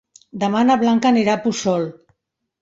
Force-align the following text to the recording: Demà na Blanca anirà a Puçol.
Demà 0.43 0.63
na 0.69 0.77
Blanca 0.83 1.09
anirà 1.11 1.37
a 1.37 1.41
Puçol. 1.45 1.87